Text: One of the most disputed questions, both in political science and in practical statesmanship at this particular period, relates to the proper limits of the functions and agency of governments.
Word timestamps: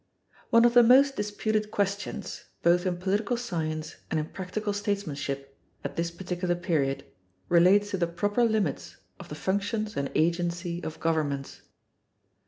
One 0.49 0.65
of 0.65 0.73
the 0.73 0.81
most 0.81 1.15
disputed 1.15 1.69
questions, 1.69 2.45
both 2.63 2.87
in 2.87 2.97
political 2.97 3.37
science 3.37 3.97
and 4.09 4.19
in 4.19 4.29
practical 4.29 4.73
statesmanship 4.73 5.55
at 5.83 5.95
this 5.95 6.09
particular 6.09 6.55
period, 6.55 7.05
relates 7.49 7.91
to 7.91 7.97
the 7.97 8.07
proper 8.07 8.43
limits 8.43 8.97
of 9.19 9.29
the 9.29 9.35
functions 9.35 9.95
and 9.95 10.09
agency 10.15 10.83
of 10.83 10.99
governments. 10.99 11.61